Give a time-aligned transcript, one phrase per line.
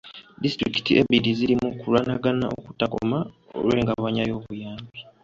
[0.43, 3.17] Disitulikiti ebbiri ziri mu kulwanagana okutakoma
[3.59, 4.99] olw'engabanya y'obuyambi.